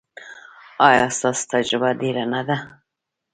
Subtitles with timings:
[0.87, 2.57] ایا ستاسو تجربه ډیره نه ده؟